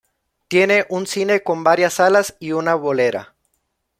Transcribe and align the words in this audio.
Tiene 0.47 0.87
un 0.89 1.05
cine 1.05 1.43
con 1.43 1.63
varias 1.63 1.93
salas 1.93 2.35
y 2.39 2.53
una 2.53 2.73
bolera. 2.73 3.35